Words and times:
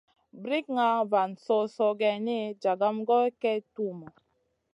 Brikŋa 0.41 0.89
van 1.11 1.31
so-soh 1.45 1.95
geyni, 2.01 2.39
jagam 2.63 2.97
goy 3.07 3.29
kay 3.41 3.59
tuhmu. 3.73 4.07